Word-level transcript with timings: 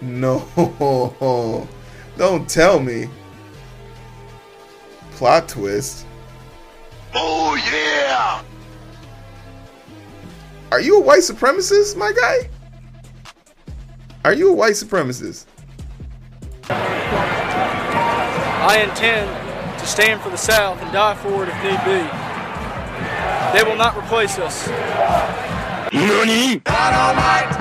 No. 0.00 1.66
Don't 2.16 2.48
tell 2.48 2.78
me. 2.80 3.08
Plot 5.12 5.48
twist. 5.48 6.06
Oh 7.14 7.54
yeah! 7.72 8.42
Are 10.70 10.80
you 10.80 10.98
a 10.98 11.00
white 11.00 11.20
supremacist, 11.20 11.96
my 11.96 12.12
guy? 12.12 12.48
Are 14.24 14.34
you 14.34 14.50
a 14.50 14.52
white 14.52 14.74
supremacist? 14.74 15.46
I 18.70 18.84
intend 18.88 19.30
to 19.80 19.86
stand 19.86 20.20
for 20.20 20.28
the 20.30 20.36
South 20.36 20.80
and 20.82 20.92
die 20.92 21.14
for 21.14 21.44
it 21.44 21.48
if 21.48 21.56
need 21.62 21.82
be. 21.84 22.02
They 23.56 23.64
will 23.64 23.78
not 23.78 23.96
replace 23.96 24.38
us. 24.38 24.68
NANI? 25.92 26.58
Dynamite! 26.58 27.54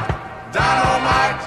Dynamite! 0.51 1.46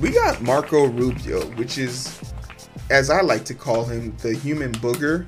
We 0.00 0.10
got 0.10 0.42
Marco 0.42 0.84
Rubio, 0.84 1.46
which 1.52 1.78
is, 1.78 2.20
as 2.90 3.08
I 3.08 3.22
like 3.22 3.46
to 3.46 3.54
call 3.54 3.86
him, 3.86 4.14
the 4.18 4.34
human 4.34 4.72
booger. 4.72 5.24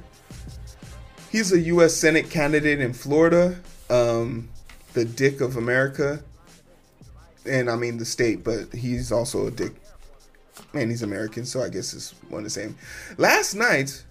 He's 1.31 1.53
a 1.53 1.61
U.S. 1.61 1.95
Senate 1.95 2.29
candidate 2.29 2.79
in 2.79 2.93
Florida, 2.93 3.59
um, 3.89 4.51
the 4.93 5.07
dick 5.07 5.41
of 5.41 5.57
America. 5.57 6.23
And 7.47 7.71
I 7.71 7.77
mean 7.77 7.97
the 7.97 8.05
state, 8.05 8.45
but 8.45 8.75
he's 8.75 9.11
also 9.11 9.47
a 9.47 9.51
dick. 9.51 9.73
Man, 10.75 10.91
he's 10.91 11.03
American, 11.03 11.47
so 11.47 11.63
I 11.63 11.71
guess 11.71 11.95
it's 11.95 12.11
one 12.29 12.45
the 12.45 12.51
same. 12.51 12.77
Last 13.17 13.55
night, 13.55 14.05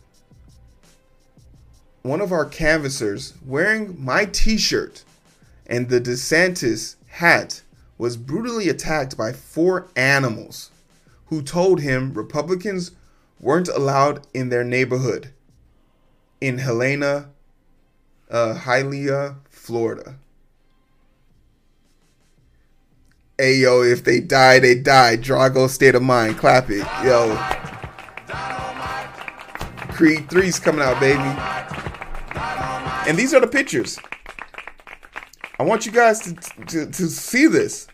one 2.01 2.19
of 2.19 2.31
our 2.31 2.45
canvassers 2.45 3.35
wearing 3.45 4.03
my 4.03 4.25
t 4.25 4.57
shirt 4.57 5.03
and 5.67 5.89
the 5.89 6.01
DeSantis 6.01 6.95
hat 7.09 7.61
was 7.97 8.17
brutally 8.17 8.69
attacked 8.69 9.17
by 9.17 9.31
four 9.33 9.87
animals 9.95 10.71
who 11.27 11.41
told 11.41 11.81
him 11.81 12.13
Republicans 12.13 12.91
weren't 13.39 13.67
allowed 13.67 14.25
in 14.33 14.49
their 14.49 14.63
neighborhood 14.63 15.31
in 16.39 16.59
Helena, 16.59 17.29
uh, 18.29 18.55
Hialeah, 18.63 19.37
Florida. 19.49 20.15
Hey 23.37 23.57
yo, 23.57 23.83
if 23.83 24.03
they 24.03 24.19
die, 24.19 24.59
they 24.59 24.75
die. 24.75 25.15
Drago 25.17 25.69
state 25.69 25.93
of 25.93 26.01
mind. 26.01 26.37
Clap 26.37 26.69
it. 26.69 26.85
Yo. 27.03 27.35
Creed 29.93 30.27
3's 30.27 30.59
coming 30.59 30.81
out, 30.81 30.99
baby. 30.99 31.21
And 33.07 33.17
these 33.17 33.33
are 33.33 33.39
the 33.39 33.47
pictures. 33.47 33.99
I 35.59 35.63
want 35.63 35.85
you 35.85 35.91
guys 35.91 36.19
to, 36.21 36.33
to, 36.67 36.85
to 36.85 37.07
see 37.07 37.47
this. 37.47 37.87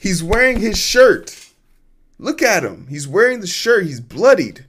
He's 0.00 0.22
wearing 0.22 0.60
his 0.60 0.78
shirt. 0.78 1.50
Look 2.18 2.42
at 2.42 2.64
him. 2.64 2.86
He's 2.88 3.06
wearing 3.06 3.40
the 3.40 3.46
shirt. 3.46 3.86
He's 3.86 4.00
bloodied. 4.00 4.66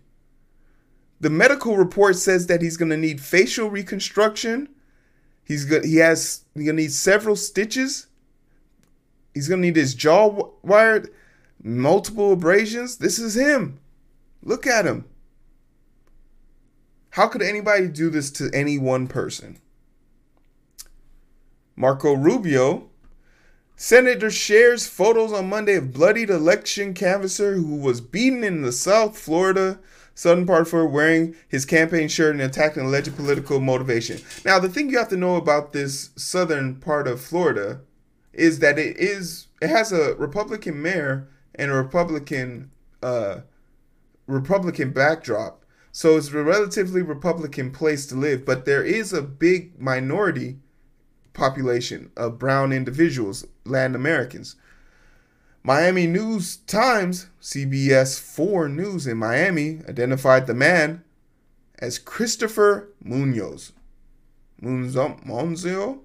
The 1.19 1.29
medical 1.29 1.77
report 1.77 2.15
says 2.15 2.47
that 2.47 2.61
he's 2.61 2.77
going 2.77 2.91
to 2.91 2.97
need 2.97 3.21
facial 3.21 3.69
reconstruction. 3.69 4.69
He's 5.43 5.65
good. 5.65 5.85
He 5.85 5.97
has. 5.97 6.43
He's 6.53 6.65
going 6.65 6.77
to 6.77 6.83
need 6.83 6.91
several 6.91 7.35
stitches. 7.35 8.07
He's 9.33 9.47
going 9.47 9.61
to 9.61 9.67
need 9.67 9.75
his 9.75 9.95
jaw 9.95 10.51
wired. 10.61 11.09
Multiple 11.63 12.33
abrasions. 12.33 12.97
This 12.97 13.17
is 13.17 13.35
him. 13.35 13.79
Look 14.43 14.67
at 14.67 14.85
him. 14.85 15.05
How 17.11 17.27
could 17.27 17.41
anybody 17.41 17.87
do 17.87 18.11
this 18.11 18.29
to 18.31 18.51
any 18.53 18.77
one 18.77 19.07
person? 19.07 19.57
Marco 21.77 22.13
Rubio, 22.13 22.89
Senator 23.79 24.31
shares 24.31 24.87
photos 24.87 25.31
on 25.31 25.49
Monday 25.49 25.75
of 25.75 25.93
bloodied 25.93 26.31
election 26.31 26.95
canvasser 26.95 27.53
who 27.53 27.75
was 27.75 28.01
beaten 28.01 28.43
in 28.43 28.63
the 28.63 28.71
South 28.71 29.15
Florida 29.15 29.77
southern 30.15 30.47
part 30.47 30.67
for 30.67 30.83
wearing 30.87 31.35
his 31.47 31.63
campaign 31.63 32.07
shirt 32.07 32.33
and 32.33 32.41
attacking 32.41 32.83
alleged 32.83 33.15
political 33.15 33.59
motivation. 33.59 34.19
Now, 34.43 34.57
the 34.57 34.67
thing 34.67 34.89
you 34.89 34.97
have 34.97 35.09
to 35.09 35.15
know 35.15 35.35
about 35.35 35.73
this 35.73 36.09
southern 36.15 36.77
part 36.77 37.07
of 37.07 37.21
Florida 37.21 37.81
is 38.33 38.57
that 38.59 38.79
it 38.79 38.97
is 38.97 39.45
it 39.61 39.69
has 39.69 39.91
a 39.91 40.15
Republican 40.15 40.81
mayor 40.81 41.27
and 41.53 41.69
a 41.69 41.75
Republican 41.75 42.71
uh, 43.03 43.41
Republican 44.25 44.91
backdrop. 44.91 45.63
So 45.91 46.17
it's 46.17 46.29
a 46.29 46.43
relatively 46.43 47.03
Republican 47.03 47.69
place 47.69 48.07
to 48.07 48.15
live, 48.15 48.43
but 48.43 48.65
there 48.65 48.83
is 48.83 49.13
a 49.13 49.21
big 49.21 49.79
minority 49.79 50.57
population 51.37 52.11
of 52.17 52.39
brown 52.39 52.73
individuals, 52.73 53.45
Latin 53.63 53.95
Americans. 53.95 54.55
Miami 55.63 56.07
News 56.07 56.57
Times, 56.57 57.27
CBS 57.41 58.19
4 58.19 58.67
News 58.67 59.05
in 59.05 59.17
Miami, 59.17 59.81
identified 59.87 60.47
the 60.47 60.53
man 60.53 61.03
as 61.79 61.99
Christopher 61.99 62.89
Munoz. 63.03 63.71
Monzio? 64.61 65.99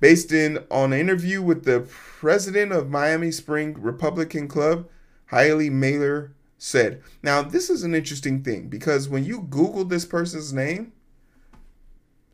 Based 0.00 0.32
in 0.32 0.64
on 0.70 0.92
an 0.92 0.98
interview 0.98 1.42
with 1.42 1.64
the 1.64 1.80
president 1.80 2.72
of 2.72 2.90
Miami 2.90 3.30
Spring 3.30 3.74
Republican 3.78 4.48
Club, 4.48 4.88
Hailey 5.30 5.70
Mailer 5.70 6.32
said. 6.58 7.02
Now, 7.22 7.42
this 7.42 7.68
is 7.68 7.82
an 7.82 7.94
interesting 7.94 8.42
thing 8.42 8.68
because 8.68 9.08
when 9.08 9.24
you 9.24 9.42
Google 9.42 9.84
this 9.84 10.04
person's 10.04 10.52
name, 10.52 10.92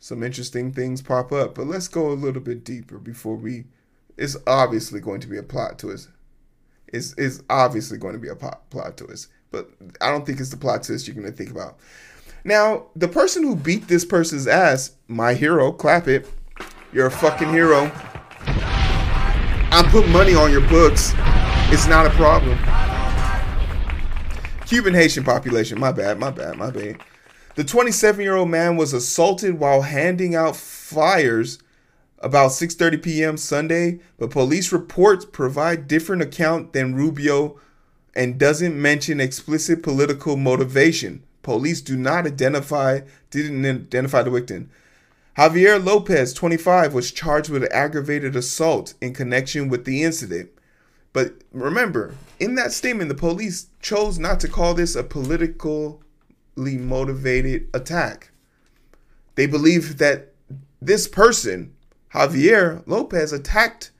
some 0.00 0.22
interesting 0.22 0.72
things 0.72 1.02
pop 1.02 1.32
up. 1.32 1.54
But 1.54 1.66
let's 1.66 1.88
go 1.88 2.10
a 2.10 2.12
little 2.12 2.42
bit 2.42 2.64
deeper 2.64 2.98
before 2.98 3.36
we. 3.36 3.64
It's 4.16 4.36
obviously 4.46 5.00
going 5.00 5.20
to 5.20 5.28
be 5.28 5.38
a 5.38 5.42
plot 5.42 5.78
twist. 5.78 6.08
It's, 6.88 7.14
it's 7.18 7.42
obviously 7.48 7.98
going 7.98 8.14
to 8.14 8.18
be 8.18 8.28
a 8.28 8.34
plot, 8.34 8.68
plot 8.70 8.96
twist. 8.96 9.28
But 9.50 9.70
I 10.00 10.10
don't 10.10 10.26
think 10.26 10.40
it's 10.40 10.50
the 10.50 10.56
plot 10.56 10.82
twist 10.82 11.06
you're 11.06 11.14
going 11.14 11.30
to 11.30 11.32
think 11.32 11.50
about. 11.50 11.78
Now, 12.44 12.86
the 12.96 13.08
person 13.08 13.42
who 13.42 13.56
beat 13.56 13.88
this 13.88 14.04
person's 14.04 14.46
ass, 14.46 14.92
my 15.06 15.34
hero, 15.34 15.72
clap 15.72 16.08
it. 16.08 16.28
You're 16.92 17.06
a 17.06 17.10
fucking 17.10 17.52
hero. 17.52 17.90
I 19.70 19.86
put 19.90 20.08
money 20.08 20.34
on 20.34 20.50
your 20.50 20.66
books. 20.68 21.12
It's 21.70 21.86
not 21.86 22.06
a 22.06 22.10
problem. 22.10 22.58
Cuban 24.66 24.94
Haitian 24.94 25.24
population. 25.24 25.78
My 25.78 25.92
bad, 25.92 26.18
my 26.18 26.30
bad, 26.30 26.56
my 26.56 26.70
bad. 26.70 26.98
The 27.58 27.64
27 27.64 28.22
year 28.22 28.36
old 28.36 28.50
man 28.50 28.76
was 28.76 28.92
assaulted 28.92 29.58
while 29.58 29.82
handing 29.82 30.36
out 30.36 30.54
flyers 30.54 31.58
about 32.20 32.52
6:30 32.52 33.02
p.m. 33.02 33.36
Sunday, 33.36 33.98
but 34.16 34.30
police 34.30 34.70
reports 34.70 35.24
provide 35.24 35.88
different 35.88 36.22
account 36.22 36.72
than 36.72 36.94
Rubio 36.94 37.58
and 38.14 38.38
doesn't 38.38 38.80
mention 38.80 39.18
explicit 39.18 39.82
political 39.82 40.36
motivation. 40.36 41.24
Police 41.42 41.80
do 41.80 41.96
not 41.96 42.28
identify 42.28 43.00
didn't 43.32 43.66
identify 43.66 44.22
the 44.22 44.30
victim. 44.30 44.70
Javier 45.36 45.84
Lopez, 45.84 46.32
25, 46.34 46.94
was 46.94 47.10
charged 47.10 47.50
with 47.50 47.64
aggravated 47.72 48.36
assault 48.36 48.94
in 49.00 49.12
connection 49.12 49.68
with 49.68 49.84
the 49.84 50.04
incident. 50.04 50.50
But 51.12 51.42
remember, 51.50 52.14
in 52.38 52.54
that 52.54 52.70
statement, 52.70 53.08
the 53.08 53.16
police 53.16 53.66
chose 53.82 54.16
not 54.16 54.38
to 54.38 54.48
call 54.48 54.74
this 54.74 54.94
a 54.94 55.02
political 55.02 56.04
motivated 56.58 57.68
attack. 57.72 58.30
They 59.34 59.46
believe 59.46 59.98
that 59.98 60.34
this 60.80 61.06
person, 61.06 61.74
Javier 62.12 62.82
Lopez, 62.86 63.32
attacked 63.32 63.92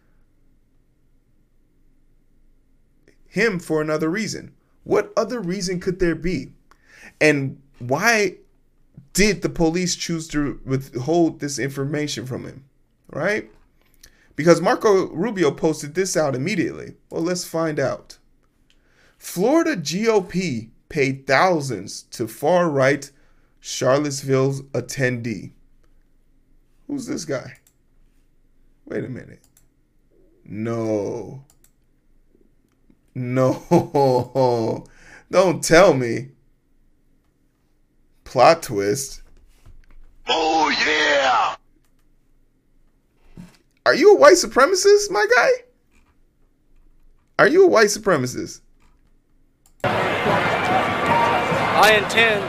him 3.28 3.58
for 3.58 3.80
another 3.80 4.08
reason. 4.08 4.52
What 4.84 5.12
other 5.16 5.40
reason 5.40 5.80
could 5.80 5.98
there 5.98 6.14
be? 6.14 6.52
And 7.20 7.60
why 7.78 8.38
did 9.12 9.42
the 9.42 9.48
police 9.48 9.94
choose 9.96 10.26
to 10.28 10.60
withhold 10.64 11.40
this 11.40 11.58
information 11.58 12.26
from 12.26 12.44
him? 12.44 12.64
Right? 13.10 13.50
Because 14.34 14.60
Marco 14.60 15.08
Rubio 15.08 15.50
posted 15.50 15.94
this 15.94 16.16
out 16.16 16.34
immediately. 16.34 16.94
Well, 17.10 17.22
let's 17.22 17.44
find 17.44 17.78
out. 17.78 18.18
Florida 19.18 19.76
GOP 19.76 20.70
paid 20.88 21.26
thousands 21.26 22.02
to 22.02 22.26
far 22.26 22.68
right 22.68 23.10
Charlottesville's 23.60 24.62
attendee. 24.72 25.52
Who's 26.86 27.06
this 27.06 27.24
guy? 27.24 27.58
Wait 28.86 29.04
a 29.04 29.08
minute. 29.08 29.42
No. 30.44 31.44
No. 33.14 34.84
Don't 35.30 35.62
tell 35.62 35.92
me. 35.92 36.30
Plot 38.24 38.62
twist. 38.62 39.22
Oh 40.26 40.68
yeah! 40.86 41.56
Are 43.86 43.94
you 43.94 44.14
a 44.14 44.18
white 44.18 44.34
supremacist, 44.34 45.10
my 45.10 45.26
guy? 45.34 45.50
Are 47.38 47.48
you 47.48 47.64
a 47.64 47.68
white 47.68 47.86
supremacist? 47.86 48.60
I 51.80 51.92
intend 51.92 52.42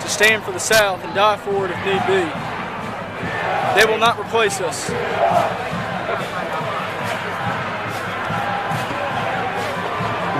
to 0.00 0.08
stand 0.08 0.44
for 0.44 0.52
the 0.52 0.60
South 0.60 1.02
and 1.02 1.12
die 1.12 1.36
for 1.38 1.66
it 1.66 1.72
if 1.72 1.78
need 1.84 2.06
be. 2.06 2.22
They 3.74 3.84
will 3.84 3.98
not 3.98 4.16
replace 4.16 4.60
us. 4.60 4.90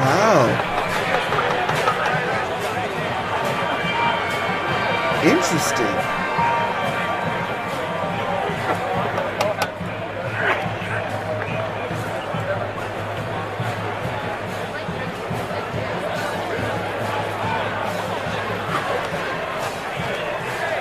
Wow. 0.07 0.47
Interesting. 5.25 6.26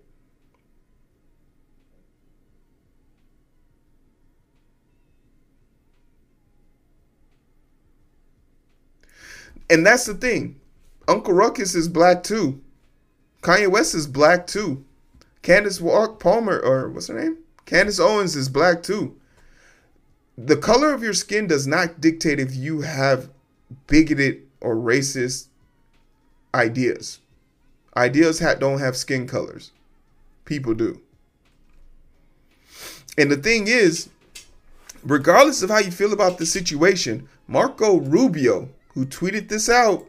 And 9.68 9.84
that's 9.84 10.06
the 10.06 10.14
thing. 10.14 10.60
Uncle 11.08 11.34
Ruckus 11.34 11.74
is 11.74 11.88
black 11.88 12.22
too. 12.22 12.62
Kanye 13.42 13.68
West 13.68 13.94
is 13.94 14.06
black 14.06 14.46
too. 14.46 14.84
Candace 15.42 15.80
Walk 15.80 16.18
Palmer, 16.20 16.58
or 16.58 16.88
what's 16.88 17.08
her 17.08 17.20
name? 17.20 17.38
Candace 17.66 18.00
Owens 18.00 18.36
is 18.36 18.48
black 18.48 18.82
too. 18.82 19.18
The 20.36 20.56
color 20.56 20.92
of 20.92 21.02
your 21.02 21.14
skin 21.14 21.46
does 21.46 21.66
not 21.66 22.00
dictate 22.00 22.40
if 22.40 22.54
you 22.54 22.80
have 22.80 23.30
bigoted 23.86 24.42
or 24.60 24.74
racist 24.74 25.48
ideas. 26.52 27.20
Ideas 27.96 28.40
ha- 28.40 28.54
don't 28.54 28.80
have 28.80 28.96
skin 28.96 29.26
colors. 29.28 29.70
People 30.44 30.74
do. 30.74 31.00
And 33.16 33.30
the 33.30 33.36
thing 33.36 33.68
is, 33.68 34.08
regardless 35.04 35.62
of 35.62 35.70
how 35.70 35.78
you 35.78 35.92
feel 35.92 36.12
about 36.12 36.38
the 36.38 36.46
situation, 36.46 37.28
Marco 37.46 38.00
Rubio, 38.00 38.70
who 38.94 39.06
tweeted 39.06 39.48
this 39.48 39.68
out, 39.68 40.06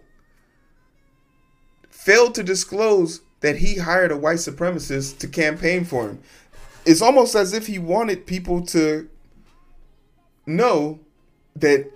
failed 1.90 2.34
to 2.36 2.44
disclose 2.44 3.22
that 3.42 3.58
he 3.58 3.78
hired 3.78 4.12
a 4.12 4.18
white 4.18 4.38
supremacist 4.38 5.20
to 5.20 5.28
campaign 5.28 5.86
for 5.86 6.08
him. 6.10 6.20
It's 6.86 7.02
almost 7.02 7.36
as 7.36 7.54
if 7.54 7.68
he 7.68 7.78
wanted 7.78 8.26
people 8.26 8.66
to 8.68 9.10
know 10.46 11.00
that 11.56 11.90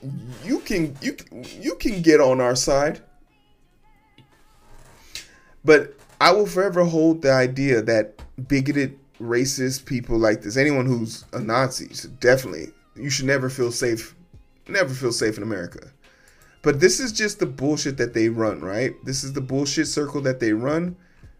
you 0.45 0.59
can 0.59 0.95
you 1.01 1.15
you 1.59 1.75
can 1.75 2.01
get 2.01 2.19
on 2.21 2.39
our 2.39 2.55
side. 2.55 3.01
But 5.63 5.95
I 6.21 6.31
will 6.31 6.45
forever 6.45 6.83
hold 6.83 7.21
the 7.21 7.31
idea 7.31 7.81
that 7.81 8.21
bigoted, 8.47 8.97
racist 9.21 9.85
people 9.85 10.17
like 10.17 10.41
this, 10.41 10.55
anyone 10.55 10.85
who's 10.85 11.25
a 11.33 11.39
Nazi, 11.39 11.93
should 11.93 12.19
definitely 12.19 12.71
you 12.95 13.09
should 13.09 13.25
never 13.25 13.49
feel 13.49 13.71
safe, 13.71 14.15
never 14.67 14.93
feel 14.93 15.11
safe 15.11 15.37
in 15.37 15.43
America. 15.43 15.91
But 16.61 16.79
this 16.79 16.99
is 16.99 17.13
just 17.13 17.39
the 17.39 17.45
bullshit 17.45 17.97
that 17.97 18.13
they 18.13 18.27
run, 18.29 18.59
right? 18.59 18.93
This 19.05 19.23
is 19.23 19.33
the 19.33 19.41
bullshit 19.41 19.87
circle 19.87 20.21
that 20.21 20.39
they 20.39 20.51
run 20.51 20.97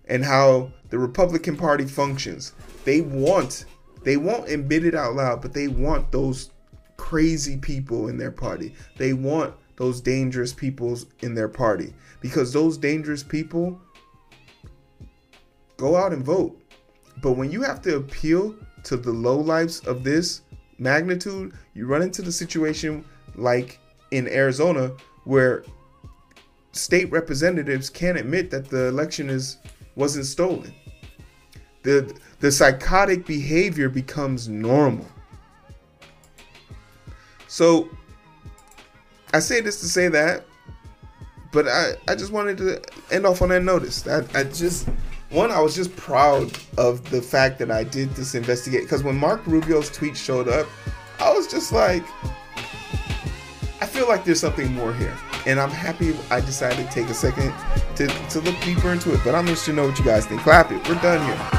and 0.08 0.24
how 0.24 0.72
the 0.90 0.98
Republican 0.98 1.58
Party 1.58 1.86
functions. 1.86 2.54
They 2.86 3.02
want, 3.02 3.66
they 4.04 4.16
won't 4.16 4.50
admit 4.50 4.86
it 4.86 4.96
out 4.96 5.16
loud, 5.16 5.42
but 5.42 5.54
they 5.54 5.68
want 5.68 6.12
those 6.12 6.52
crazy 7.00 7.56
people 7.56 8.10
in 8.10 8.18
their 8.18 8.30
party. 8.30 8.75
They 8.98 9.13
want 9.13 9.56
those 9.78 10.01
dangerous 10.01 10.51
people 10.51 11.00
in 11.22 11.34
their 11.34 11.48
party 11.48 11.94
because 12.19 12.51
those 12.51 12.78
dangerous 12.78 13.24
people 13.24 13.80
go 15.78 15.96
out 15.96 16.12
and 16.12 16.24
vote. 16.24 16.62
But 17.22 17.31
when 17.31 17.51
you 17.51 17.62
have 17.62 17.81
to 17.84 17.96
appeal 17.96 18.54
to 18.84 18.98
the 18.98 19.12
lowlifes 19.12 19.88
of 19.88 20.04
this 20.04 20.42
magnitude, 20.78 21.54
you 21.74 21.88
run 21.88 22.02
into 22.02 22.21
the 22.21 22.33
situation 22.33 23.06
like 23.35 23.80
in 24.12 24.28
Arizona 24.28 24.92
where 25.24 25.64
state 26.74 27.09
representatives 27.12 27.90
can't 27.90 28.18
admit 28.18 28.52
that 28.52 28.69
the 28.69 28.88
election 28.88 29.30
is 29.30 29.57
wasn't 29.95 30.26
stolen. 30.26 30.74
The 31.83 32.14
the 32.42 32.52
psychotic 32.52 33.26
behavior 33.26 33.88
becomes 33.88 34.50
normal. 34.50 35.07
So 37.50 37.90
I 39.34 39.40
say 39.40 39.60
this 39.60 39.82
to 39.82 39.88
say 39.88 40.08
that, 40.08 40.46
but 41.52 41.68
I, 41.68 41.94
I 42.08 42.14
just 42.16 42.32
wanted 42.32 42.60
to 42.60 42.82
end 43.12 43.26
off 43.26 43.42
on 43.42 43.50
that 43.50 43.64
notice. 43.64 44.08
I, 44.08 44.24
I 44.36 44.44
just 44.44 44.88
one, 45.32 45.52
I 45.52 45.60
was 45.60 45.76
just 45.76 45.96
proud 45.96 46.52
of 46.78 47.08
the 47.10 47.22
fact 47.22 47.58
that 47.60 47.72
I 47.72 47.84
did 47.84 48.12
this 48.12 48.36
investigate 48.36 48.84
because 48.84 49.04
when 49.04 49.16
Mark 49.18 49.46
Rubio's 49.46 49.90
tweet 49.90 50.16
showed 50.16 50.48
up, 50.48 50.68
I 51.20 51.34
was 51.34 51.48
just 51.48 51.72
like, 51.72 52.04
I 53.82 53.86
feel 53.86 54.08
like 54.08 54.24
there's 54.24 54.40
something 54.40 54.72
more 54.74 54.94
here. 54.94 55.16
And 55.48 55.60
I'm 55.60 55.72
happy 55.72 56.16
I 56.30 56.42
decided 56.42 56.86
to 56.86 56.92
take 56.92 57.08
a 57.08 57.14
second 57.16 57.52
to, 57.96 58.08
to 58.30 58.42
look 58.42 58.60
deeper 58.62 58.92
into 58.92 59.12
it. 59.14 59.22
But 59.24 59.34
I'm 59.34 59.48
interested 59.48 59.72
to 59.72 59.78
know 59.78 59.88
what 59.88 59.98
you 59.98 60.06
guys 60.06 60.28
think. 60.28 60.42
Clap 60.42 60.72
it. 60.72 60.88
We're 60.88 61.02
done 61.02 61.26
here. 61.26 61.58